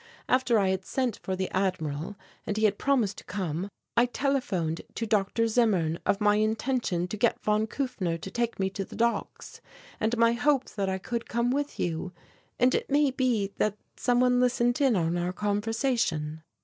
After 0.27 0.57
I 0.57 0.69
had 0.69 0.83
sent 0.83 1.19
for 1.21 1.35
the 1.35 1.47
Admiral 1.51 2.15
and 2.47 2.57
he 2.57 2.65
had 2.65 2.79
promised 2.79 3.19
to 3.19 3.23
come, 3.23 3.69
I 3.95 4.07
telephoned 4.07 4.81
to 4.95 5.05
Dr. 5.05 5.47
Zimmern 5.47 5.99
of 6.07 6.19
my 6.19 6.37
intention 6.37 7.07
to 7.07 7.15
get 7.17 7.39
von 7.39 7.67
Kufner 7.67 8.17
to 8.19 8.31
take 8.31 8.59
me 8.59 8.71
to 8.71 8.83
the 8.83 8.95
docks 8.95 9.61
and 9.99 10.17
my 10.17 10.33
hope 10.33 10.71
that 10.71 10.89
I 10.89 10.97
could 10.97 11.29
come 11.29 11.51
with 11.51 11.79
you. 11.79 12.13
And 12.59 12.73
it 12.73 12.89
may 12.89 13.11
be 13.11 13.53
that 13.57 13.77
some 13.95 14.19
one 14.21 14.39
listened 14.39 14.81
in 14.81 14.95
on 14.95 15.19
our 15.19 15.31
conversation." 15.33 16.41